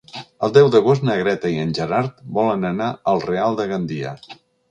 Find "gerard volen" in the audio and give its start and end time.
1.79-2.65